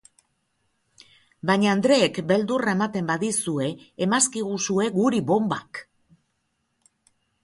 Baina 1.49 1.67
andreek 1.73 2.15
beldurra 2.31 2.73
ematen 2.77 3.11
badizue, 3.11 3.67
emazkiguzue 4.05 4.87
guri 4.97 5.21
bonbak! 5.33 5.83